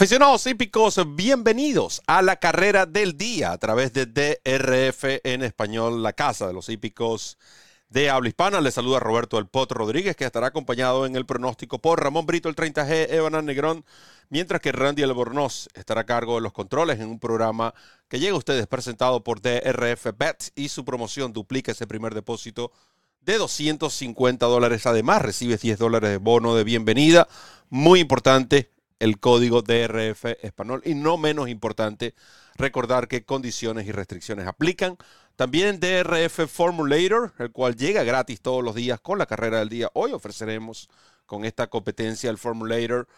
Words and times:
Aficionados 0.00 0.46
hípicos, 0.46 0.98
bienvenidos 1.14 2.00
a 2.06 2.22
la 2.22 2.36
carrera 2.36 2.86
del 2.86 3.18
día 3.18 3.52
a 3.52 3.58
través 3.58 3.92
de 3.92 4.06
DRF 4.06 5.20
en 5.24 5.42
español, 5.42 6.02
la 6.02 6.14
casa 6.14 6.46
de 6.46 6.54
los 6.54 6.70
hípicos 6.70 7.36
de 7.90 8.08
habla 8.08 8.30
hispana. 8.30 8.62
Les 8.62 8.72
saluda 8.72 8.98
Roberto 8.98 9.36
El 9.36 9.46
Potro 9.46 9.80
Rodríguez, 9.80 10.16
que 10.16 10.24
estará 10.24 10.46
acompañado 10.46 11.04
en 11.04 11.16
el 11.16 11.26
pronóstico 11.26 11.80
por 11.80 12.02
Ramón 12.02 12.24
Brito, 12.24 12.48
el 12.48 12.56
30G, 12.56 13.08
Evan 13.10 13.44
Negrón, 13.44 13.84
mientras 14.30 14.62
que 14.62 14.72
Randy 14.72 15.02
Albornoz 15.02 15.68
estará 15.74 16.00
a 16.00 16.06
cargo 16.06 16.36
de 16.36 16.40
los 16.40 16.54
controles 16.54 16.98
en 16.98 17.10
un 17.10 17.20
programa 17.20 17.74
que 18.08 18.18
llega 18.18 18.32
a 18.32 18.38
ustedes 18.38 18.66
presentado 18.66 19.22
por 19.22 19.42
DRF 19.42 20.16
Bet 20.16 20.50
y 20.54 20.70
su 20.70 20.82
promoción 20.82 21.34
duplica 21.34 21.72
ese 21.72 21.86
primer 21.86 22.14
depósito 22.14 22.72
de 23.20 23.36
250 23.36 24.46
dólares. 24.46 24.86
Además, 24.86 25.20
recibe 25.20 25.58
10 25.58 25.78
dólares 25.78 26.08
de 26.08 26.16
bono 26.16 26.54
de 26.54 26.64
bienvenida. 26.64 27.28
Muy 27.68 28.00
importante, 28.00 28.70
el 29.00 29.18
código 29.18 29.62
DRF 29.62 30.26
español. 30.42 30.82
Y 30.84 30.94
no 30.94 31.16
menos 31.16 31.48
importante, 31.48 32.14
recordar 32.54 33.08
qué 33.08 33.24
condiciones 33.24 33.86
y 33.86 33.92
restricciones 33.92 34.46
aplican. 34.46 34.96
También 35.34 35.80
DRF 35.80 36.46
Formulator, 36.46 37.32
el 37.38 37.50
cual 37.50 37.74
llega 37.74 38.04
gratis 38.04 38.40
todos 38.40 38.62
los 38.62 38.74
días 38.74 39.00
con 39.00 39.18
la 39.18 39.26
carrera 39.26 39.58
del 39.58 39.70
día. 39.70 39.90
Hoy 39.94 40.12
ofreceremos 40.12 40.88
con 41.26 41.44
esta 41.44 41.68
competencia 41.68 42.30
el 42.30 42.38
Formulator 42.38 43.08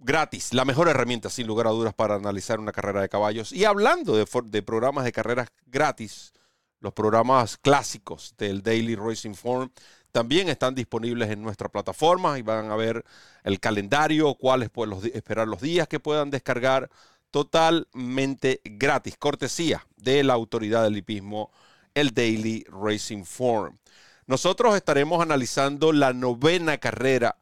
gratis, 0.00 0.52
la 0.52 0.64
mejor 0.64 0.88
herramienta 0.88 1.30
sin 1.30 1.46
lugar 1.46 1.66
a 1.66 1.70
dudas 1.70 1.94
para 1.94 2.16
analizar 2.16 2.58
una 2.58 2.72
carrera 2.72 3.02
de 3.02 3.08
caballos. 3.08 3.52
Y 3.52 3.64
hablando 3.64 4.16
de, 4.16 4.26
de 4.46 4.62
programas 4.62 5.04
de 5.04 5.12
carreras 5.12 5.48
gratis, 5.66 6.32
los 6.80 6.92
programas 6.92 7.56
clásicos 7.58 8.34
del 8.38 8.62
Daily 8.62 8.96
Racing 8.96 9.34
Form 9.34 9.70
también 10.12 10.48
están 10.48 10.74
disponibles 10.74 11.30
en 11.30 11.42
nuestra 11.42 11.70
plataforma 11.70 12.38
y 12.38 12.42
van 12.42 12.70
a 12.70 12.76
ver 12.76 13.04
el 13.42 13.58
calendario, 13.58 14.34
cuáles 14.34 14.70
pueden 14.70 14.98
esperar 15.14 15.48
los 15.48 15.60
días 15.60 15.88
que 15.88 15.98
puedan 15.98 16.30
descargar 16.30 16.90
totalmente 17.30 18.60
gratis, 18.62 19.16
cortesía 19.16 19.86
de 19.96 20.22
la 20.22 20.34
autoridad 20.34 20.84
del 20.84 20.98
hipismo, 20.98 21.50
el 21.94 22.12
Daily 22.12 22.64
Racing 22.68 23.24
Form. 23.24 23.78
Nosotros 24.26 24.76
estaremos 24.76 25.22
analizando 25.22 25.92
la 25.92 26.12
novena 26.12 26.76
carrera 26.78 27.38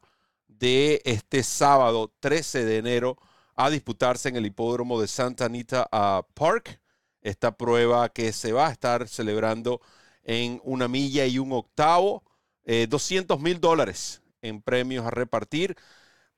de 0.47 1.01
este 1.03 1.43
sábado 1.43 2.13
13 2.21 2.63
de 2.63 2.77
enero 2.77 3.17
a 3.55 3.69
disputarse 3.69 4.29
en 4.29 4.37
el 4.37 4.45
hipódromo 4.45 4.99
de 4.99 5.07
Santa 5.07 5.45
Anita 5.45 5.89
Park. 6.33 6.79
Esta 7.21 7.55
prueba 7.55 8.09
que 8.09 8.31
se 8.31 8.53
va 8.53 8.67
a 8.67 8.71
estar 8.71 9.07
celebrando 9.07 9.81
en 10.23 10.61
una 10.63 10.87
milla 10.87 11.25
y 11.25 11.37
un 11.37 11.51
octavo 11.51 12.23
200 12.65 13.37
eh, 13.37 13.41
mil 13.41 13.59
dólares 13.59 14.21
en 14.41 14.61
premios 14.61 15.05
a 15.05 15.11
repartir 15.11 15.75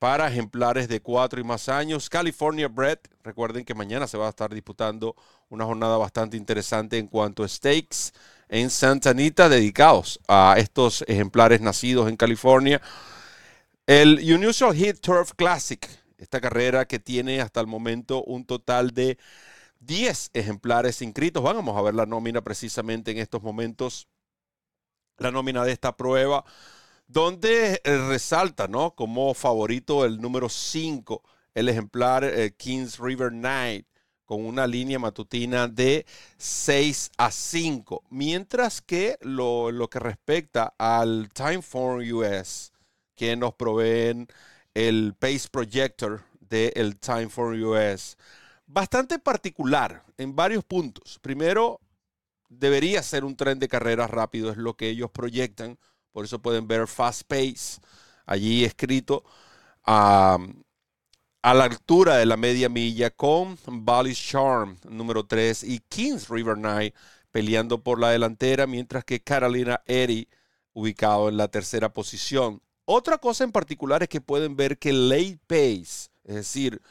para 0.03 0.27
ejemplares 0.27 0.89
de 0.89 0.99
cuatro 0.99 1.39
y 1.39 1.45
más 1.45 1.69
años. 1.69 2.09
California 2.09 2.67
Bread, 2.67 2.99
recuerden 3.23 3.63
que 3.63 3.73
mañana 3.73 4.05
se 4.05 4.17
va 4.17 4.27
a 4.27 4.31
estar 4.31 4.53
disputando 4.53 5.15
una 5.49 5.63
jornada 5.63 5.97
bastante 5.97 6.35
interesante 6.35 6.97
en 6.97 7.07
cuanto 7.07 7.43
a 7.43 7.47
stakes 7.47 8.11
en 8.49 8.69
Santa 8.69 9.11
Anita 9.11 9.47
dedicados 9.47 10.19
a 10.27 10.55
estos 10.57 11.05
ejemplares 11.07 11.61
nacidos 11.61 12.09
en 12.09 12.17
California. 12.17 12.81
El 13.87 14.19
Unusual 14.33 14.75
Hit 14.75 14.99
Turf 14.99 15.31
Classic, 15.35 15.87
esta 16.17 16.41
carrera 16.41 16.85
que 16.85 16.99
tiene 16.99 17.39
hasta 17.39 17.61
el 17.61 17.67
momento 17.67 18.23
un 18.25 18.45
total 18.45 18.91
de 18.91 19.17
10 19.79 20.31
ejemplares 20.33 21.01
inscritos. 21.01 21.41
Vamos 21.41 21.77
a 21.77 21.81
ver 21.81 21.95
la 21.95 22.05
nómina 22.05 22.41
precisamente 22.41 23.11
en 23.11 23.19
estos 23.19 23.41
momentos 23.41 24.07
la 25.17 25.31
nómina 25.31 25.63
de 25.63 25.71
esta 25.71 25.95
prueba, 25.95 26.43
donde 27.07 27.81
eh, 27.83 27.97
resalta 28.07 28.67
¿no? 28.67 28.95
como 28.95 29.33
favorito 29.33 30.05
el 30.05 30.19
número 30.19 30.49
5, 30.49 31.21
el 31.53 31.69
ejemplar 31.69 32.23
eh, 32.23 32.53
Kings 32.55 32.99
River 32.99 33.31
Night, 33.31 33.87
con 34.25 34.45
una 34.45 34.65
línea 34.65 34.99
matutina 34.99 35.67
de 35.67 36.05
6 36.37 37.11
a 37.17 37.29
5. 37.29 38.03
Mientras 38.09 38.81
que 38.81 39.17
lo, 39.21 39.71
lo 39.71 39.89
que 39.89 39.99
respecta 39.99 40.73
al 40.77 41.29
Timeform 41.33 42.01
US, 42.13 42.71
que 43.15 43.35
nos 43.35 43.53
proveen 43.53 44.27
el 44.73 45.13
Pace 45.19 45.49
Projector 45.51 46.23
del 46.39 46.97
Timeform 46.97 47.61
US, 47.63 48.17
bastante 48.65 49.19
particular 49.19 50.03
en 50.17 50.35
varios 50.35 50.63
puntos. 50.63 51.19
Primero, 51.21 51.79
debería 52.59 53.03
ser 53.03 53.25
un 53.25 53.35
tren 53.35 53.59
de 53.59 53.67
carreras 53.67 54.09
rápido, 54.09 54.51
es 54.51 54.57
lo 54.57 54.75
que 54.75 54.89
ellos 54.89 55.11
proyectan. 55.11 55.77
Por 56.11 56.25
eso 56.25 56.41
pueden 56.41 56.67
ver 56.67 56.87
Fast 56.87 57.23
Pace 57.27 57.79
allí 58.25 58.63
escrito 58.63 59.23
a, 59.83 60.37
la 61.43 61.63
altura 61.63 62.17
de 62.17 62.25
la 62.25 62.37
media 62.37 62.69
milla 62.69 63.09
con 63.09 63.57
Valley 63.65 64.15
Charm 64.15 64.77
número 64.89 65.25
3 65.25 65.63
y 65.63 65.79
Kings 65.79 66.29
River 66.29 66.57
Night 66.57 66.95
peleando 67.31 67.83
por 67.83 67.99
la 67.99 68.11
delantera, 68.11 68.67
mientras 68.67 69.03
que 69.03 69.21
Carolina 69.21 69.81
Eddy 69.87 70.29
ubicado 70.73 71.29
en 71.29 71.37
la 71.37 71.47
tercera 71.47 71.91
posición. 71.91 72.61
Otra 72.85 73.17
cosa 73.17 73.43
en 73.43 73.51
particular 73.51 74.03
es 74.03 74.09
que 74.09 74.21
pueden 74.21 74.55
ver 74.55 74.77
que 74.77 74.93
late 74.93 75.39
pace, 75.47 76.09
es 76.23 76.35
decir, 76.35 76.81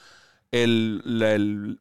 el, 0.51 1.81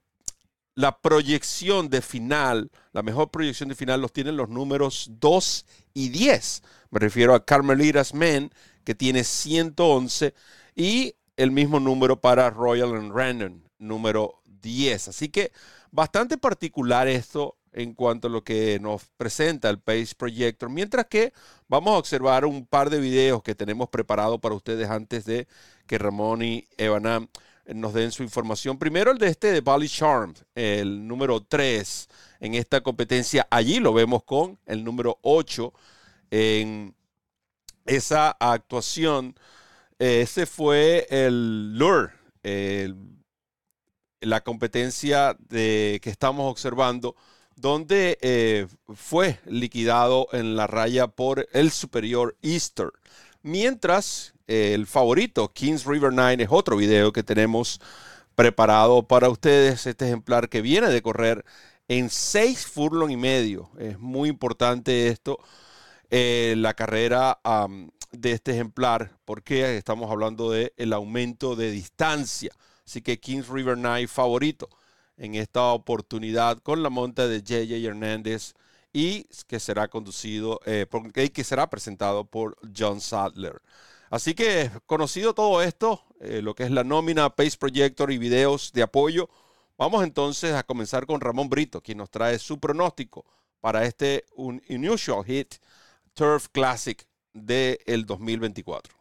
la 0.76 1.00
proyección 1.00 1.90
de 1.90 2.02
final, 2.02 2.72
la 2.94 3.04
mejor 3.04 3.30
proyección 3.30 3.70
de 3.70 3.76
final 3.76 4.02
los 4.02 4.14
tienen 4.14 4.38
los 4.38 4.50
números 4.50 5.08
2 5.20 5.66
y 5.94 6.10
10. 6.10 6.64
Me 6.92 7.00
refiero 7.00 7.36
a 7.36 7.46
Carmelitas 7.46 8.14
Men, 8.14 8.52
que 8.84 8.96
tiene 8.96 9.24
111, 9.24 10.34
y 10.76 11.16
el 11.36 11.52
mismo 11.52 11.80
número 11.80 12.20
para 12.22 12.50
Royal 12.50 12.96
and 12.96 13.14
Random, 13.14 13.62
número 13.80 14.42
10. 14.46 15.10
Así 15.10 15.30
que 15.30 15.52
bastante 15.92 16.38
particular 16.38 17.08
esto 17.08 17.58
en 17.74 17.94
cuanto 17.94 18.28
a 18.28 18.32
lo 18.32 18.44
que 18.44 18.80
nos 18.80 19.06
presenta 19.18 19.70
el 19.70 19.80
Pace 19.80 20.14
Projector, 20.18 20.70
mientras 20.70 21.06
que 21.06 21.34
vamos 21.68 21.94
a 21.94 21.98
observar 21.98 22.46
un 22.46 22.66
par 22.66 22.90
de 22.90 23.00
videos 23.00 23.44
que 23.44 23.56
tenemos 23.56 23.90
preparados 23.90 24.40
para 24.40 24.56
ustedes 24.56 24.90
antes 24.90 25.26
de 25.26 25.48
que 25.88 25.98
Ramón 25.98 26.42
y 26.44 26.68
Evanam 26.78 27.28
nos 27.66 27.94
den 27.94 28.12
su 28.12 28.24
información. 28.24 28.78
Primero 28.78 29.12
el 29.12 29.18
de 29.18 29.28
este 29.28 29.52
de 29.52 29.62
Bally 29.62 29.88
Charm, 29.88 30.34
el 30.56 31.08
número 31.08 31.42
3 31.42 32.10
en 32.40 32.56
esta 32.56 32.82
competencia. 32.82 33.48
Allí 33.50 33.80
lo 33.80 33.94
vemos 33.94 34.24
con 34.24 34.58
el 34.66 34.84
número 34.84 35.20
8 35.22 35.74
en 36.32 36.96
esa 37.86 38.32
actuación. 38.40 39.36
Ese 40.00 40.46
fue 40.46 41.08
el 41.10 41.78
Lure, 41.78 42.12
la 44.22 44.42
competencia 44.42 45.36
de, 45.50 46.00
que 46.02 46.10
estamos 46.10 46.50
observando, 46.50 47.16
donde 47.56 48.18
eh, 48.22 48.68
fue 48.96 49.40
liquidado 49.46 50.28
en 50.32 50.56
la 50.56 50.66
raya 50.68 51.08
por 51.08 51.48
el 51.54 51.72
superior 51.72 52.36
Easter. 52.42 52.92
Mientras 53.44 54.34
el 54.52 54.86
favorito, 54.86 55.54
Kings 55.54 55.86
River 55.86 56.12
Nine, 56.12 56.44
es 56.44 56.50
otro 56.52 56.76
video 56.76 57.14
que 57.14 57.24
tenemos 57.24 57.80
preparado 58.36 59.08
para 59.08 59.30
ustedes. 59.30 59.88
Este 59.88 60.06
ejemplar 60.06 60.50
que 60.50 60.62
viene 60.62 60.90
de 60.90 61.02
correr 61.02 61.46
en 61.88 62.10
seis 62.10 62.66
furlong 62.66 63.12
y 63.12 63.18
medio. 63.18 63.70
Es 63.80 63.98
muy 64.00 64.30
importante 64.30 65.08
esto, 65.08 65.40
eh, 66.10 66.56
la 66.58 66.74
carrera 66.74 67.40
de 68.12 68.32
este 68.32 68.52
ejemplar, 68.52 69.18
porque 69.26 69.78
estamos 69.78 70.12
hablando 70.12 70.52
del 70.52 70.74
el 70.78 70.94
aumento 70.94 71.56
de 71.56 71.72
distancia. 71.72 72.52
Así 72.86 73.02
que 73.02 73.20
Kings 73.20 73.48
River 73.48 73.78
Nine 73.78 74.08
favorito 74.08 74.70
en 75.18 75.36
esta 75.36 75.64
oportunidad 75.72 76.58
con 76.60 76.84
la 76.84 76.90
monta 76.90 77.28
de 77.28 77.42
JJ 77.42 77.86
Hernández 77.86 78.54
y 78.94 79.28
que 79.48 79.60
será 79.60 79.88
conducido, 79.88 80.60
eh, 80.66 80.88
que 81.34 81.44
será 81.44 81.70
presentado 81.70 82.26
por 82.26 82.58
John 82.76 83.00
Sadler. 83.00 83.62
Así 84.12 84.34
que 84.34 84.70
conocido 84.86 85.34
todo 85.34 85.64
esto, 85.64 86.04
eh, 86.20 86.42
lo 86.42 86.54
que 86.54 86.64
es 86.64 86.72
la 86.72 86.84
nómina, 86.84 87.30
Pace 87.30 87.58
Projector 87.58 88.12
y 88.12 88.18
videos 88.18 88.74
de 88.74 88.84
apoyo, 88.84 89.30
vamos 89.78 90.04
entonces 90.04 90.54
a 90.54 90.64
comenzar 90.64 91.06
con 91.06 91.22
Ramón 91.22 91.50
Brito, 91.50 91.82
quien 91.82 92.00
nos 92.00 92.12
trae 92.12 92.38
su 92.38 92.60
pronóstico 92.60 93.26
para 93.62 93.86
este 93.86 94.26
Unusual 94.36 95.24
Hit 95.24 95.56
Turf 96.14 96.50
Classic 96.50 97.02
del 97.32 98.06
2024. 98.06 98.94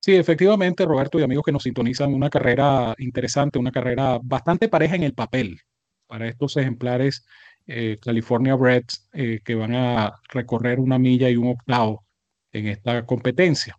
Sí, 0.00 0.14
efectivamente, 0.14 0.84
Roberto 0.84 1.18
y 1.18 1.22
amigos 1.22 1.44
que 1.46 1.52
nos 1.52 1.62
sintonizan, 1.62 2.12
una 2.12 2.28
carrera 2.28 2.94
interesante, 2.98 3.58
una 3.58 3.72
carrera 3.72 4.18
bastante 4.22 4.68
pareja 4.68 4.96
en 4.96 5.04
el 5.04 5.14
papel 5.14 5.58
para 6.06 6.28
estos 6.28 6.58
ejemplares 6.58 7.24
eh, 7.66 7.98
California 8.00 8.56
Reds 8.56 9.08
eh, 9.12 9.40
que 9.42 9.54
van 9.54 9.74
a 9.74 10.20
recorrer 10.28 10.78
una 10.78 10.98
milla 10.98 11.30
y 11.30 11.36
un 11.36 11.48
octavo 11.48 12.04
en 12.52 12.68
esta 12.68 13.06
competencia. 13.06 13.78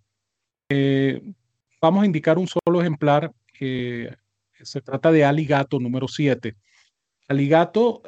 Eh, 0.69 1.21
vamos 1.79 2.03
a 2.03 2.05
indicar 2.05 2.37
un 2.39 2.47
solo 2.47 2.81
ejemplar. 2.81 3.31
se 3.59 4.81
trata 4.83 5.11
de 5.11 5.23
Aligato 5.23 5.79
número 5.79 6.07
7. 6.07 6.55
Aligato 7.27 8.01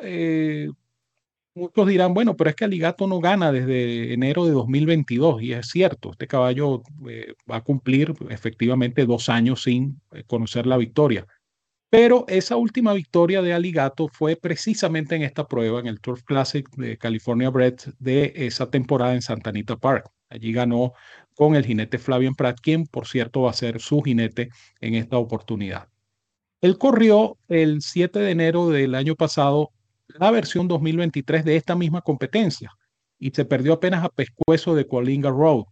Muchos 1.54 1.88
dirán, 1.88 2.14
bueno, 2.14 2.38
pero 2.38 2.52
es 2.52 2.56
que 2.56 2.66
Aligato 2.66 3.08
no 3.08 3.20
gana 3.20 3.52
desde 3.52 4.14
enero 4.14 4.46
de 4.46 4.52
2022 4.52 5.42
y 5.42 5.54
es 5.54 5.68
cierto, 5.68 6.12
este 6.12 6.28
caballo 6.28 6.84
va 7.50 7.56
a 7.56 7.64
cumplir 7.64 8.14
efectivamente 8.30 9.08
dos 9.08 9.28
años 9.28 9.64
sin 9.64 10.00
conocer 10.28 10.68
la 10.68 10.78
victoria. 10.78 11.26
Pero 11.90 12.26
esa 12.28 12.58
última 12.58 12.94
victoria 12.94 13.42
de 13.42 13.54
Aligato 13.54 14.10
fue 14.10 14.36
precisamente 14.36 15.16
en 15.16 15.24
esta 15.24 15.48
prueba, 15.48 15.80
en 15.80 15.88
el 15.88 16.02
Turf 16.02 16.24
Classic 16.24 16.70
de 16.76 16.98
California 16.98 17.50
Bred 17.50 17.76
de 18.00 18.34
esa 18.36 18.70
temporada 18.70 19.14
en 19.14 19.22
Santa 19.22 19.52
Anita 19.52 19.78
Park. 19.78 20.10
Allí 20.30 20.52
ganó 20.52 20.94
con 21.34 21.56
el 21.56 21.66
jinete 21.66 21.98
Flavian 21.98 22.36
Pratt, 22.36 22.60
quien 22.62 22.88
por 22.88 23.08
cierto 23.08 23.44
va 23.44 23.52
a 23.52 23.54
ser 23.54 23.80
su 23.80 24.02
jinete 24.02 24.50
en 24.82 24.96
esta 24.96 25.18
oportunidad. 25.18 25.88
Él 26.60 26.78
corrió 26.78 27.38
el 27.48 27.82
7 27.82 28.20
de 28.20 28.32
enero 28.32 28.70
del 28.70 28.96
año 28.96 29.16
pasado 29.16 29.72
la 30.08 30.32
versión 30.32 30.68
2023 30.68 31.46
de 31.46 31.56
esta 31.56 31.76
misma 31.76 32.02
competencia 32.02 32.72
y 33.20 33.32
se 33.32 33.46
perdió 33.46 33.74
apenas 33.74 34.04
a 34.04 34.10
pescuezo 34.10 34.76
de 34.76 34.88
Coalinga 34.88 35.30
Road. 35.30 35.66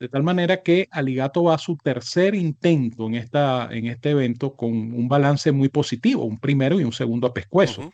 De 0.00 0.08
tal 0.08 0.22
manera 0.22 0.62
que 0.62 0.86
Aligato 0.92 1.44
va 1.44 1.54
a 1.54 1.58
su 1.58 1.76
tercer 1.76 2.34
intento 2.36 3.06
en, 3.06 3.16
esta, 3.16 3.68
en 3.72 3.86
este 3.86 4.10
evento 4.10 4.54
con 4.54 4.70
un 4.70 5.08
balance 5.08 5.50
muy 5.50 5.68
positivo, 5.68 6.24
un 6.24 6.38
primero 6.38 6.78
y 6.80 6.84
un 6.84 6.92
segundo 6.92 7.26
a 7.26 7.34
pescuezo. 7.34 7.92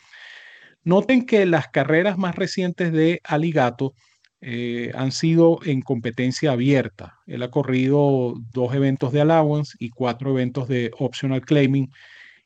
Noten 0.83 1.25
que 1.25 1.47
las 1.47 1.69
carreras 1.69 2.19
más 2.19 2.35
recientes 2.35 2.93
de 2.93 3.21
Aligato 3.25 3.95
eh, 4.43 4.93
han 4.95 5.13
sido 5.13 5.61
en 5.65 5.81
competencia 5.81 6.53
abierta. 6.53 7.21
Él 7.27 7.43
ha 7.43 7.51
corrido 7.51 8.35
dos 8.53 8.75
eventos 8.75 9.11
de 9.11 9.23
allowance 9.23 9.75
y 9.79 9.89
cuatro 9.89 10.33
eventos 10.33 10.69
de 10.69 10.91
optional 10.99 11.41
claiming 11.41 11.91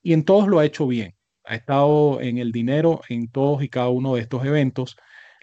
y 0.00 0.12
en 0.12 0.24
todos 0.24 0.46
lo 0.46 0.60
ha 0.60 0.64
hecho 0.64 0.86
bien. 0.86 1.16
Ha 1.42 1.56
estado 1.56 2.20
en 2.20 2.38
el 2.38 2.52
dinero 2.52 3.00
en 3.08 3.28
todos 3.28 3.64
y 3.64 3.68
cada 3.68 3.88
uno 3.88 4.14
de 4.14 4.20
estos 4.20 4.44
eventos, 4.44 4.96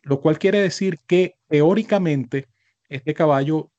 lo 0.04 0.22
cual 0.22 0.40
quiere 0.40 0.62
decir 0.62 1.00
que 1.06 1.36
teóricamente 1.50 2.48
este 2.88 3.14
caballo 3.14 3.72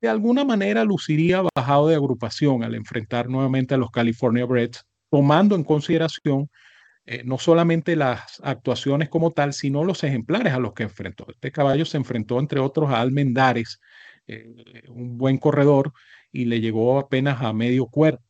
de 0.00 0.08
alguna 0.08 0.44
manera 0.44 0.84
luciría 0.84 1.42
bajado 1.54 1.88
de 1.88 1.96
agrupación 1.96 2.62
al 2.62 2.74
enfrentar 2.74 3.28
nuevamente 3.28 3.74
a 3.74 3.78
los 3.78 3.90
California 3.90 4.44
Breds, 4.44 4.84
tomando 5.10 5.56
en 5.56 5.64
consideración 5.64 6.48
eh, 7.10 7.22
no 7.24 7.38
solamente 7.38 7.96
las 7.96 8.38
actuaciones 8.42 9.08
como 9.08 9.30
tal, 9.30 9.54
sino 9.54 9.82
los 9.82 10.04
ejemplares 10.04 10.52
a 10.52 10.58
los 10.58 10.74
que 10.74 10.82
enfrentó. 10.82 11.26
Este 11.30 11.50
caballo 11.50 11.86
se 11.86 11.96
enfrentó, 11.96 12.38
entre 12.38 12.60
otros, 12.60 12.90
a 12.90 13.00
Almendares, 13.00 13.80
eh, 14.26 14.46
un 14.88 15.16
buen 15.16 15.38
corredor, 15.38 15.94
y 16.30 16.44
le 16.44 16.60
llegó 16.60 16.98
apenas 16.98 17.40
a 17.40 17.54
medio 17.54 17.86
cuerpo, 17.86 18.27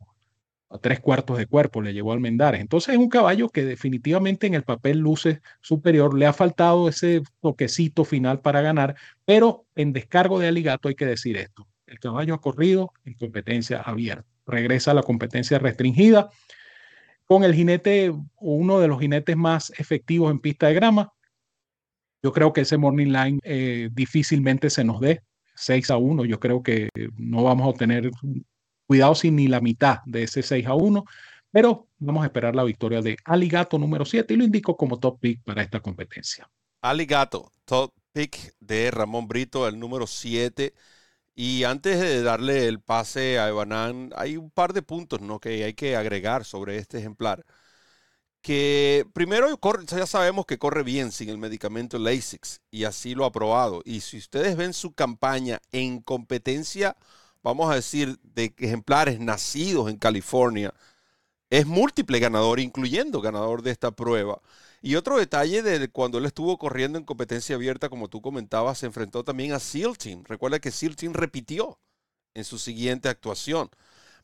a 0.70 0.78
tres 0.78 1.00
cuartos 1.00 1.38
de 1.38 1.46
cuerpo, 1.46 1.80
le 1.80 1.94
llegó 1.94 2.12
Almendares. 2.12 2.60
Entonces 2.60 2.94
es 2.94 2.98
un 2.98 3.08
caballo 3.08 3.48
que 3.48 3.64
definitivamente 3.64 4.46
en 4.46 4.54
el 4.54 4.64
papel 4.64 4.98
luce 4.98 5.40
superior, 5.60 6.16
le 6.16 6.26
ha 6.26 6.32
faltado 6.32 6.88
ese 6.88 7.22
toquecito 7.40 8.04
final 8.04 8.40
para 8.40 8.60
ganar, 8.60 8.96
pero 9.24 9.64
en 9.74 9.92
descargo 9.92 10.38
de 10.38 10.48
Aligato 10.48 10.88
hay 10.88 10.94
que 10.94 11.06
decir 11.06 11.36
esto. 11.36 11.66
El 11.86 11.98
caballo 11.98 12.34
ha 12.34 12.40
corrido 12.40 12.92
en 13.04 13.14
competencia 13.14 13.80
abierta, 13.80 14.26
regresa 14.46 14.90
a 14.90 14.94
la 14.94 15.02
competencia 15.02 15.58
restringida 15.58 16.28
con 17.24 17.44
el 17.44 17.54
jinete, 17.54 18.12
uno 18.40 18.80
de 18.80 18.88
los 18.88 19.00
jinetes 19.00 19.36
más 19.36 19.70
efectivos 19.78 20.30
en 20.30 20.38
pista 20.38 20.68
de 20.68 20.74
grama. 20.74 21.12
Yo 22.22 22.32
creo 22.32 22.52
que 22.52 22.62
ese 22.62 22.78
morning 22.78 23.08
line 23.08 23.38
eh, 23.42 23.90
difícilmente 23.92 24.70
se 24.70 24.82
nos 24.82 25.00
dé 25.00 25.22
6 25.54 25.90
a 25.90 25.98
1. 25.98 26.24
Yo 26.24 26.40
creo 26.40 26.62
que 26.62 26.88
no 27.16 27.42
vamos 27.44 27.66
a 27.66 27.68
obtener 27.68 28.10
cuidado 28.88 29.14
sin 29.14 29.37
ni 29.37 29.49
la 29.49 29.61
mitad 29.61 29.99
de 30.06 30.23
ese 30.23 30.43
6 30.43 30.67
a 30.67 30.75
1, 30.75 31.05
pero 31.50 31.88
vamos 31.99 32.23
a 32.23 32.26
esperar 32.26 32.56
la 32.56 32.64
victoria 32.64 33.02
de 33.02 33.19
Aligato 33.25 33.79
número 33.79 34.06
7 34.06 34.32
y 34.32 34.37
lo 34.38 34.44
indico 34.44 34.79
como 34.79 34.99
top 34.99 35.20
pick 35.20 35.44
para 35.44 35.62
esta 35.62 35.81
competencia. 35.81 36.49
Aligato, 36.81 37.52
top 37.67 37.93
pick 38.12 38.55
de 38.61 38.90
Ramón 38.90 39.29
Brito, 39.29 39.69
el 39.69 39.79
número 39.79 40.06
7. 40.06 40.73
Y 41.35 41.64
antes 41.64 42.00
de 42.00 42.23
darle 42.23 42.67
el 42.67 42.81
pase 42.81 43.38
a 43.38 43.49
Evanán, 43.49 44.11
hay 44.17 44.38
un 44.38 44.50
par 44.50 44.73
de 44.73 44.81
puntos 44.81 45.20
¿no? 45.20 45.38
que 45.38 45.62
hay 45.64 45.75
que 45.75 45.94
agregar 45.94 46.46
sobre 46.46 46.79
este 46.79 46.99
ejemplar. 46.99 47.44
Que 48.40 49.05
primero 49.12 49.49
ya 49.88 50.06
sabemos 50.06 50.46
que 50.46 50.58
corre 50.58 50.82
bien 50.82 51.12
sin 51.12 51.29
el 51.29 51.37
medicamento 51.37 51.99
Lasix 51.99 52.62
y 52.70 52.85
así 52.85 53.14
lo 53.14 53.26
ha 53.26 53.32
probado. 53.32 53.82
Y 53.85 54.00
si 54.00 54.17
ustedes 54.17 54.56
ven 54.56 54.73
su 54.73 54.94
campaña 54.94 55.61
en 55.73 56.00
competencia, 56.00 56.96
vamos 57.43 57.70
a 57.70 57.75
decir, 57.75 58.19
de 58.23 58.55
ejemplares 58.58 59.20
nacidos 59.20 59.90
en 59.90 59.96
California, 59.96 60.75
es 61.50 61.67
múltiple 61.67 62.19
ganador, 62.20 62.61
incluyendo 62.61 63.20
ganador 63.20 63.62
de 63.62 63.70
esta 63.70 63.90
prueba. 63.90 64.40
Y 64.82 64.96
otro 64.96 65.19
detalle 65.19 65.62
de 65.62 65.88
cuando 65.88 66.19
él 66.19 66.26
estuvo 66.26 66.58
corriendo 66.58 66.99
en 66.99 67.05
competencia 67.05 67.56
abierta, 67.56 67.88
como 67.88 68.08
tú 68.08 68.20
comentabas, 68.20 68.79
se 68.79 68.87
enfrentó 68.87 69.25
también 69.25 69.52
a 69.52 69.58
SEAL 69.58 69.99
Team. 69.99 70.25
Recuerda 70.25 70.61
que 70.61 70.70
SEAL 70.70 70.96
Team 70.96 71.14
repitió 71.14 71.79
en 72.35 72.44
su 72.44 72.58
siguiente 72.58 73.08
actuación. 73.08 73.70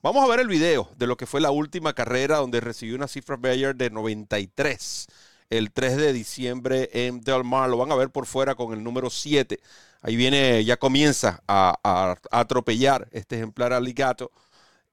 Vamos 0.03 0.23
a 0.23 0.29
ver 0.29 0.41
el 0.41 0.49
video 0.49 0.91
de 0.97 1.07
lo 1.07 1.17
que 1.17 1.27
fue 1.27 1.41
la 1.41 1.51
última 1.51 1.95
carrera 1.95 2.37
donde 2.37 2.61
recibió 2.61 2.95
una 2.95 3.09
cifra 3.09 3.37
Bayer 3.37 3.75
de 3.75 3.91
93 3.91 5.07
el 5.51 5.73
3 5.73 5.97
de 5.97 6.13
diciembre 6.13 6.91
en 6.93 7.21
Del 7.21 7.45
Mar. 7.45 7.71
Lo 7.71 7.77
van 7.79 7.93
a 7.93 7.97
ver 7.97 8.11
por 8.11 8.27
fuera 8.27 8.55
con 8.55 8.73
el 8.73 8.83
número 8.83 9.11
7. 9.11 9.61
Ahí 10.03 10.17
viene, 10.17 10.65
ya 10.65 10.77
comienza 10.77 11.43
a, 11.49 12.17
atropellar 12.31 13.09
este 13.13 13.37
ejemplar 13.37 13.73
aligato 13.73 14.31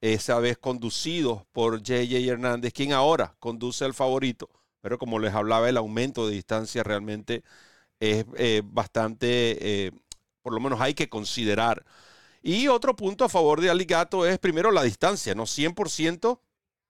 esa 0.02 0.40
vez 0.40 0.58
conducido 0.58 1.46
por 1.52 1.82
JJ 1.84 2.28
Hernández, 2.30 2.74
quien 2.74 2.94
ahora 2.94 3.36
conduce 3.40 3.86
el 3.86 3.94
favorito 3.94 4.50
pero 4.82 4.98
como 4.98 5.20
les 5.20 5.34
hablaba, 5.34 5.70
el 5.70 5.78
aumento 5.78 6.28
de 6.28 6.34
distancia 6.36 6.84
realmente 6.84 7.44
es 8.00 8.26
eh, 8.38 8.62
bastante, 8.66 9.86
eh, 9.88 9.92
por 10.42 10.54
lo 10.54 10.60
menos 10.60 10.82
hay 10.82 10.94
que 10.96 11.10
considerar. 11.10 11.86
Y 12.42 12.68
otro 12.68 12.96
punto 12.96 13.24
a 13.26 13.30
favor 13.30 13.62
de 13.62 13.70
Aligato 13.70 14.26
es 14.26 14.40
primero 14.40 14.72
la 14.72 14.84
distancia, 14.84 15.36
¿no? 15.36 15.46
100% 15.46 16.40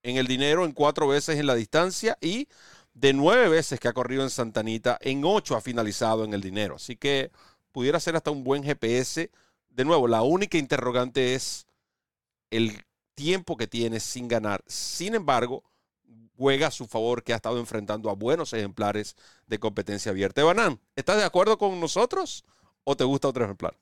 en 0.02 0.16
el 0.16 0.26
dinero, 0.26 0.64
en 0.64 0.72
cuatro 0.72 1.06
veces 1.08 1.38
en 1.38 1.46
la 1.46 1.54
distancia 1.54 2.18
y 2.20 2.48
de 2.94 3.12
nueve 3.12 3.48
veces 3.48 3.80
que 3.80 3.88
ha 3.88 3.92
corrido 3.92 4.22
en 4.22 4.30
Santanita, 4.30 4.98
en 5.00 5.24
ocho 5.24 5.56
ha 5.56 5.60
finalizado 5.60 6.24
en 6.24 6.34
el 6.34 6.40
dinero. 6.40 6.76
Así 6.76 6.96
que 6.96 7.30
pudiera 7.72 8.00
ser 8.00 8.16
hasta 8.16 8.30
un 8.30 8.44
buen 8.44 8.62
GPS. 8.62 9.30
De 9.70 9.84
nuevo, 9.84 10.06
la 10.08 10.22
única 10.22 10.58
interrogante 10.58 11.34
es 11.34 11.66
el 12.50 12.84
tiempo 13.14 13.56
que 13.56 13.66
tiene 13.66 14.00
sin 14.00 14.28
ganar. 14.28 14.62
Sin 14.66 15.14
embargo, 15.14 15.64
juega 16.36 16.68
a 16.68 16.70
su 16.70 16.86
favor 16.86 17.22
que 17.22 17.32
ha 17.32 17.36
estado 17.36 17.58
enfrentando 17.58 18.10
a 18.10 18.14
buenos 18.14 18.52
ejemplares 18.52 19.16
de 19.46 19.58
competencia 19.58 20.10
abierta. 20.10 20.44
Banán, 20.44 20.80
¿estás 20.96 21.16
de 21.16 21.24
acuerdo 21.24 21.58
con 21.58 21.78
nosotros 21.80 22.44
o 22.84 22.96
te 22.96 23.04
gusta 23.04 23.28
otro 23.28 23.44
ejemplar? 23.44 23.76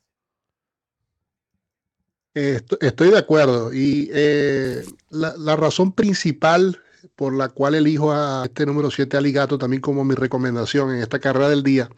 estoy 2.34 3.10
de 3.10 3.18
acuerdo 3.18 3.72
y 3.72 4.08
eh, 4.12 4.84
la, 5.10 5.56
razón 5.56 5.92
principal 5.92 6.80
por 7.16 7.34
la 7.34 7.48
cual 7.48 7.74
elijo 7.74 8.12
a 8.12 8.44
este 8.44 8.66
número 8.66 8.90
7 8.90 9.16
Aligato 9.16 9.58
también 9.58 9.80
como 9.80 10.04
mi 10.04 10.14
recomendación 10.14 10.94
en 10.94 11.02
esta 11.02 11.18
carrera 11.18 11.48
del 11.48 11.62
día 11.62 11.88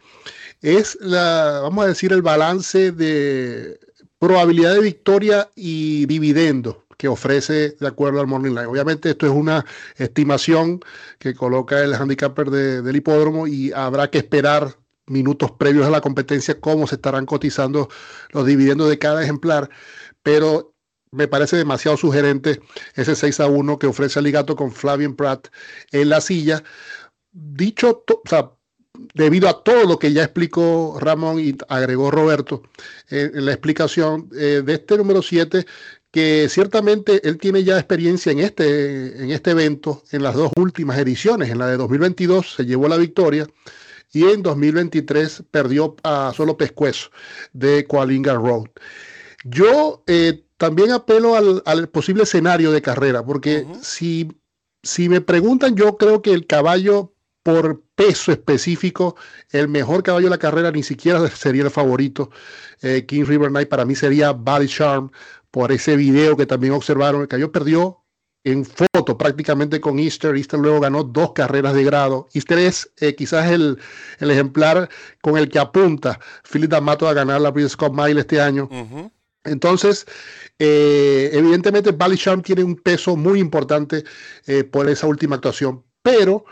es 0.63 0.97
la, 1.01 1.59
vamos 1.61 1.85
a 1.85 1.89
decir, 1.89 2.13
el 2.13 2.21
balance 2.21 2.91
de 2.93 3.79
probabilidad 4.17 4.73
de 4.73 4.79
victoria 4.79 5.49
y 5.55 6.05
dividendo 6.05 6.85
que 6.97 7.09
ofrece 7.09 7.75
de 7.77 7.87
acuerdo 7.87 8.21
al 8.21 8.27
Morning 8.27 8.51
Line. 8.51 8.67
Obviamente 8.67 9.09
esto 9.09 9.25
es 9.25 9.33
una 9.33 9.65
estimación 9.97 10.79
que 11.19 11.35
coloca 11.35 11.83
el 11.83 11.93
handicapper 11.93 12.49
del 12.49 12.95
hipódromo 12.95 13.45
y 13.45 13.73
habrá 13.73 14.09
que 14.09 14.19
esperar 14.19 14.77
minutos 15.07 15.51
previos 15.51 15.85
a 15.85 15.89
la 15.89 15.99
competencia 15.99 16.61
cómo 16.61 16.87
se 16.87 16.95
estarán 16.95 17.25
cotizando 17.25 17.89
los 18.31 18.45
dividendos 18.45 18.89
de 18.89 18.97
cada 18.97 19.21
ejemplar, 19.21 19.69
pero 20.21 20.72
me 21.13 21.27
parece 21.27 21.55
demasiado 21.57 21.95
sugerente 21.95 22.59
ese 22.95 23.15
6 23.15 23.39
a 23.39 23.47
1 23.47 23.79
que 23.79 23.87
ofrece 23.87 24.19
Aligato 24.19 24.55
con 24.55 24.71
Flavian 24.71 25.15
Pratt 25.15 25.47
en 25.91 26.09
la 26.09 26.21
silla. 26.21 26.63
Dicho, 27.31 28.03
o 28.07 28.21
sea, 28.27 28.51
debido 29.13 29.47
a 29.47 29.63
todo 29.63 29.85
lo 29.85 29.99
que 29.99 30.11
ya 30.11 30.23
explicó 30.23 30.97
Ramón 30.99 31.39
y 31.39 31.55
agregó 31.69 32.11
Roberto 32.11 32.63
en 33.09 33.45
la 33.45 33.51
explicación 33.51 34.29
eh, 34.35 34.61
de 34.65 34.73
este 34.73 34.97
número 34.97 35.21
7, 35.21 35.65
que 36.11 36.47
ciertamente 36.49 37.27
él 37.27 37.37
tiene 37.37 37.63
ya 37.63 37.77
experiencia 37.77 38.31
en 38.31 38.39
este, 38.39 39.23
en 39.23 39.31
este 39.31 39.51
evento, 39.51 40.03
en 40.11 40.23
las 40.23 40.35
dos 40.35 40.51
últimas 40.57 40.97
ediciones. 40.99 41.49
En 41.49 41.57
la 41.57 41.67
de 41.67 41.77
2022 41.77 42.55
se 42.55 42.65
llevó 42.65 42.87
la 42.87 42.97
victoria 42.97 43.47
y 44.11 44.25
en 44.25 44.43
2023 44.43 45.43
perdió 45.49 45.95
a 46.03 46.31
solo 46.35 46.55
pescuezo 46.55 47.09
de 47.51 47.85
Coalinga 47.85 48.35
Road. 48.35 48.67
Yo 49.43 50.03
eh, 50.07 50.42
también 50.57 50.91
apelo 50.91 51.35
al, 51.35 51.89
posible 51.89 52.23
escenario 52.23 52.71
de 52.71 52.81
carrera, 52.81 53.25
porque 53.25 53.65
si, 53.81 54.31
si 54.81 55.09
me 55.09 55.21
preguntan, 55.21 55.75
yo 55.75 55.97
creo 55.97 56.21
que 56.21 56.31
el 56.31 56.47
caballo 56.47 57.13
por 57.43 57.83
peso 57.95 58.31
específico, 58.31 59.15
el 59.51 59.67
mejor 59.67 60.01
caballo 60.01 60.27
de 60.27 60.31
la 60.31 60.37
carrera 60.37 60.71
ni 60.71 60.83
siquiera 60.83 61.27
sería 61.35 61.63
el 61.63 61.71
favorito. 61.71 62.31
Eh, 62.81 63.05
King 63.05 63.25
River 63.25 63.49
Knight 63.49 63.69
para 63.69 63.85
mí 63.85 63.95
sería 63.95 64.31
Body 64.31 64.67
Charm 64.67 65.11
por 65.51 65.71
ese 65.71 65.95
video 65.95 66.35
que 66.35 66.45
también 66.45 66.73
observaron. 66.73 67.21
El 67.21 67.27
caballo 67.27 67.51
perdió 67.51 67.99
en 68.45 68.65
foto 68.65 69.17
prácticamente 69.17 69.79
con 69.79 69.99
Easter. 69.99 70.35
Easter 70.35 70.59
luego 70.59 70.79
ganó 70.79 71.03
dos 71.03 71.33
carreras 71.33 71.73
de 71.73 71.83
grado. 71.83 72.27
Easter 72.33 72.57
es 72.57 72.91
eh, 72.99 73.15
quizás 73.15 73.51
el, 73.51 73.77
el, 74.19 74.31
ejemplar 74.31 74.89
con 75.21 75.37
el 75.37 75.49
que 75.49 75.59
apunta 75.59 76.19
Philip 76.49 76.69
D'Amato 76.69 77.07
a 77.07 77.13
ganar 77.13 77.41
la 77.41 77.51
British 77.51 77.75
Cup 77.75 77.93
Mile 77.93 78.21
este 78.21 78.41
año. 78.41 78.69
Entonces, 79.43 80.05
eh, 80.59 81.29
evidentemente, 81.33 81.91
Bally 81.91 82.15
Sharm 82.15 82.41
tiene 82.41 82.63
un 82.63 82.75
peso 82.75 83.15
muy 83.15 83.39
importante 83.39 84.03
eh, 84.45 84.63
por 84.63 84.89
esa 84.89 85.07
última 85.07 85.35
actuación, 85.35 85.83
pero 86.01 86.45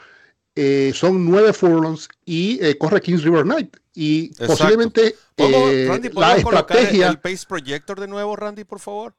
son 0.94 1.26
nueve 1.30 1.54
furlongs 1.54 2.10
y 2.26 2.60
corre 2.76 3.02
Kings 3.02 3.24
River 3.24 3.44
Knight. 3.44 3.78
Y 3.94 4.34
posiblemente 4.46 5.16
la 5.38 6.38
estrategia. 6.38 7.08
El, 7.08 7.14
el 7.14 7.20
Pace 7.20 7.46
Projector 7.48 8.00
de 8.00 8.08
nuevo, 8.08 8.36
Randy, 8.36 8.64
por 8.64 8.80
favor? 8.80 9.16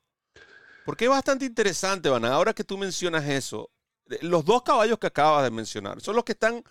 Porque 0.84 1.04
es 1.04 1.10
bastante 1.10 1.44
interesante, 1.44 2.08
Van. 2.08 2.24
Ahora 2.24 2.52
que 2.52 2.64
tú 2.64 2.76
mencionas 2.76 3.26
eso, 3.28 3.70
los 4.20 4.44
dos 4.44 4.62
caballos 4.62 4.98
que 4.98 5.06
acabas 5.06 5.44
de 5.44 5.50
mencionar 5.50 6.00
son 6.00 6.16
los 6.16 6.24
que 6.24 6.32
están, 6.32 6.62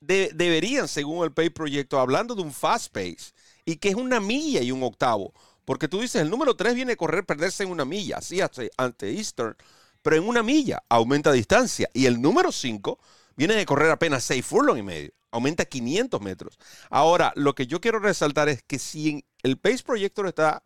deberían, 0.00 0.88
según 0.88 1.24
el 1.24 1.32
Pay 1.32 1.50
Proyecto, 1.50 1.98
hablando 1.98 2.34
de 2.34 2.42
un 2.42 2.52
fast 2.52 2.92
pace 2.92 3.32
y 3.64 3.76
que 3.76 3.90
es 3.90 3.94
una 3.94 4.20
milla 4.20 4.60
y 4.60 4.72
un 4.72 4.82
octavo. 4.82 5.32
Porque 5.70 5.86
tú 5.86 6.00
dices, 6.00 6.20
el 6.20 6.30
número 6.30 6.56
3 6.56 6.74
viene 6.74 6.94
a 6.94 6.96
correr, 6.96 7.24
perderse 7.24 7.62
en 7.62 7.70
una 7.70 7.84
milla, 7.84 8.16
así 8.18 8.40
ante 8.76 9.08
Eastern, 9.08 9.54
pero 10.02 10.16
en 10.16 10.26
una 10.26 10.42
milla 10.42 10.82
aumenta 10.88 11.30
distancia. 11.30 11.88
Y 11.94 12.06
el 12.06 12.20
número 12.20 12.50
5 12.50 12.98
viene 13.36 13.54
de 13.54 13.64
correr 13.66 13.92
apenas 13.92 14.24
6 14.24 14.44
furlong 14.44 14.78
y 14.78 14.82
medio, 14.82 15.12
aumenta 15.30 15.64
500 15.64 16.20
metros. 16.22 16.58
Ahora, 16.90 17.32
lo 17.36 17.54
que 17.54 17.68
yo 17.68 17.80
quiero 17.80 18.00
resaltar 18.00 18.48
es 18.48 18.64
que 18.64 18.80
si 18.80 19.24
el 19.44 19.58
Pace 19.58 19.84
Projector 19.84 20.26
está 20.26 20.60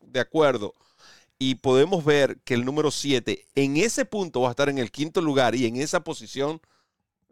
de 0.00 0.18
acuerdo 0.18 0.74
y 1.38 1.54
podemos 1.54 2.04
ver 2.04 2.40
que 2.40 2.54
el 2.54 2.64
número 2.64 2.90
7 2.90 3.46
en 3.54 3.76
ese 3.76 4.06
punto 4.06 4.40
va 4.40 4.48
a 4.48 4.50
estar 4.50 4.68
en 4.68 4.78
el 4.78 4.90
quinto 4.90 5.20
lugar 5.20 5.54
y 5.54 5.66
en 5.66 5.76
esa 5.76 6.00
posición 6.00 6.60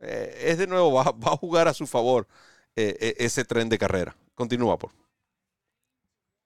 eh, 0.00 0.44
es 0.44 0.58
de 0.58 0.68
nuevo, 0.68 0.92
va, 0.92 1.02
a 1.02 1.36
jugar 1.38 1.66
a 1.66 1.74
su 1.74 1.88
favor 1.88 2.28
eh, 2.76 2.96
eh, 3.00 3.14
ese 3.18 3.44
tren 3.44 3.68
de 3.68 3.78
carrera. 3.78 4.16
Continúa, 4.36 4.78
por. 4.78 5.03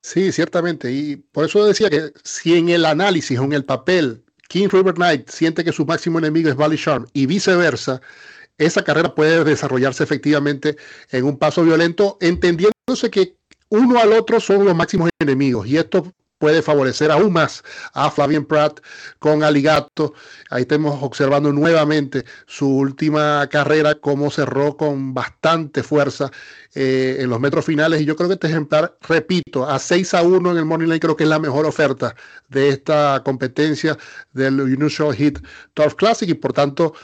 Sí, 0.02 0.33
ciertamente. 0.33 0.90
Y 0.93 1.17
por 1.17 1.45
eso 1.45 1.64
decía 1.64 1.90
que 1.90 2.12
si 2.23 2.57
en 2.57 2.69
el 2.69 2.85
análisis 2.85 3.38
o 3.38 3.45
en 3.45 3.52
el 3.52 3.64
papel 3.64 4.25
King 4.49 4.69
River 4.71 4.95
Knight 4.95 5.28
siente 5.28 5.64
que 5.64 5.73
su 5.73 5.85
máximo 5.85 6.19
enemigo 6.19 6.49
es 6.49 6.57
Valley 6.57 6.78
Sharm 6.78 7.07
y 7.12 7.26
viceversa, 7.26 8.00
esa 8.57 8.83
carrera 8.83 9.14
puede 9.14 9.45
desarrollarse 9.45 10.02
efectivamente 10.02 10.76
en 11.11 11.25
un 11.25 11.38
paso 11.38 11.62
violento, 11.64 12.19
entendiéndose 12.21 13.11
que 13.11 13.37
uno 13.69 13.99
al 13.99 14.12
otro 14.12 14.40
son 14.40 14.64
los 14.64 14.75
máximos 14.75 15.11
enemigos. 15.21 15.67
Y 15.67 15.76
esto 15.76 16.12
puede 16.38 16.62
favorecer 16.62 17.11
aún 17.11 17.33
más 17.33 17.62
a 17.92 18.11
Flavien 18.11 18.45
Pratt 18.45 18.80
con 19.18 19.42
Aligato. 19.42 20.14
Ahí 20.50 20.62
estamos 20.62 21.02
observando 21.02 21.52
nuevamente 21.52 22.25
su 22.47 22.68
última 22.68 23.47
carrera, 23.50 23.97
cómo 23.97 24.30
cerró 24.30 24.76
con 24.76 25.12
bastante 25.12 25.83
fuerza 25.83 26.30
eh, 26.75 27.16
en 27.21 27.30
los 27.30 27.40
metros 27.40 27.64
finales. 27.64 28.00
Y 28.00 28.04
yo 28.04 28.16
creo 28.16 28.28
que 28.28 28.35
este 28.35 28.47
ejemplar, 28.47 28.97
repito, 29.02 29.68
a 29.68 29.78
6 29.78 30.14
a 30.14 30.23
1 30.23 30.52
en 30.52 30.57
el 30.57 30.64
Morning 30.64 30.87
Line, 30.87 31.00
creo 31.00 31.16
que 31.16 31.25
es 31.25 31.30
la 31.30 31.38
mejor 31.38 31.66
oferta 31.66 32.14
de 32.49 32.68
esta 32.68 33.23
competencia 33.25 33.99
del 34.33 34.61
Unusual 34.61 35.14
Hit 35.14 35.40
Turf 35.75 35.95
Classic 35.95 36.28
y 36.28 36.35
por 36.35 36.52
tanto 36.52 36.95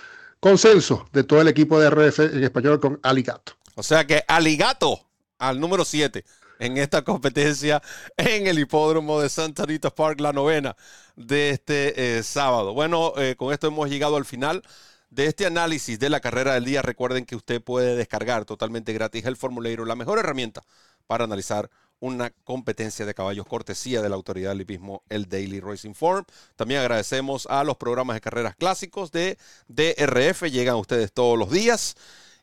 consenso 0.41 1.09
de 1.12 1.25
todo 1.25 1.41
el 1.41 1.49
equipo 1.49 1.81
de 1.81 1.91
RF 1.91 2.21
en 2.21 2.45
español 2.45 2.79
con 2.79 3.00
Aligato. 3.03 3.53
O 3.75 3.83
sea 3.83 4.07
que 4.07 4.23
Aligato 4.29 5.09
al 5.38 5.59
número 5.59 5.85
7 5.85 6.25
en 6.64 6.78
esta 6.78 7.02
competencia 7.02 7.83
en 8.16 8.47
el 8.47 8.59
hipódromo 8.59 9.21
de 9.21 9.28
Santa 9.28 9.66
Rita 9.66 9.90
Park, 9.90 10.21
la 10.21 10.33
novena 10.33 10.76
de 11.14 11.50
este 11.50 12.18
eh, 12.18 12.23
sábado. 12.23 12.73
Bueno, 12.73 13.12
eh, 13.18 13.37
con 13.37 13.52
esto 13.52 13.66
hemos 13.66 13.88
llegado 13.90 14.16
al 14.16 14.25
final 14.25 14.62
de 15.11 15.26
este 15.26 15.47
análisis 15.47 15.99
de 15.99 16.09
la 16.11 16.21
carrera 16.21 16.54
del 16.54 16.64
día. 16.64 16.80
Recuerden 16.80 17.26
que 17.26 17.37
usted 17.37 17.62
puede 17.62 17.97
descargar 17.97 18.47
totalmente 18.47 18.92
gratis 18.92 19.25
el 19.26 19.37
formulario, 19.37 19.85
la 19.85 19.94
mejor 19.94 20.18
herramienta 20.18 20.62
para 21.06 21.25
analizar 21.25 21.71
una 22.00 22.30
competencia 22.44 23.06
de 23.06 23.14
caballos 23.14 23.47
cortesía 23.47 24.02
de 24.02 24.09
la 24.09 24.14
autoridad 24.14 24.50
del 24.50 24.62
hipismo, 24.62 25.02
el 25.09 25.28
Daily 25.28 25.61
Racing 25.61 25.94
Form. 25.94 26.25
También 26.56 26.80
agradecemos 26.80 27.47
a 27.47 27.62
los 27.62 27.76
programas 27.76 28.14
de 28.14 28.21
carreras 28.21 28.56
clásicos 28.56 29.12
de 29.12 29.38
DRF, 29.68 30.44
llegan 30.44 30.76
ustedes 30.76 31.12
todos 31.12 31.38
los 31.38 31.50
días. 31.50 31.94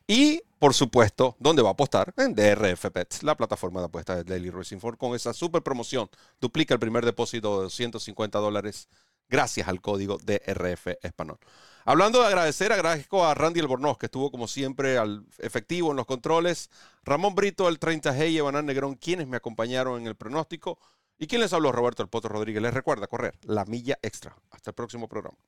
Y, 0.06 0.42
por 0.62 0.74
supuesto, 0.74 1.34
¿dónde 1.40 1.60
va 1.60 1.70
a 1.70 1.72
apostar? 1.72 2.14
En 2.16 2.36
DRF 2.36 2.92
Pets, 2.92 3.24
la 3.24 3.36
plataforma 3.36 3.80
de 3.80 3.86
apuestas 3.86 4.18
de 4.18 4.22
Daily 4.22 4.48
Racing 4.48 4.78
Form, 4.78 4.96
con 4.96 5.12
esa 5.16 5.32
super 5.32 5.60
promoción. 5.60 6.08
Duplica 6.40 6.72
el 6.72 6.78
primer 6.78 7.04
depósito 7.04 7.56
de 7.56 7.62
250 7.64 8.38
dólares 8.38 8.88
gracias 9.28 9.66
al 9.66 9.80
código 9.80 10.18
DRF 10.18 10.86
Español. 11.02 11.40
Hablando 11.84 12.20
de 12.20 12.28
agradecer, 12.28 12.72
agradezco 12.72 13.26
a 13.26 13.34
Randy 13.34 13.58
Albornoz, 13.58 13.98
que 13.98 14.06
estuvo 14.06 14.30
como 14.30 14.46
siempre 14.46 14.98
al 14.98 15.26
efectivo 15.38 15.90
en 15.90 15.96
los 15.96 16.06
controles, 16.06 16.70
Ramón 17.02 17.34
Brito, 17.34 17.68
el 17.68 17.80
30G 17.80 18.30
y 18.30 18.38
Evanán 18.38 18.66
Negrón, 18.66 18.94
quienes 18.94 19.26
me 19.26 19.38
acompañaron 19.38 20.00
en 20.00 20.06
el 20.06 20.14
pronóstico, 20.14 20.78
y 21.18 21.26
quien 21.26 21.40
les 21.40 21.52
habló, 21.52 21.72
Roberto 21.72 22.04
El 22.04 22.08
Potro 22.08 22.30
Rodríguez. 22.30 22.62
Les 22.62 22.72
recuerda 22.72 23.08
correr 23.08 23.36
la 23.42 23.64
milla 23.64 23.98
extra. 24.00 24.36
Hasta 24.52 24.70
el 24.70 24.74
próximo 24.74 25.08
programa. 25.08 25.38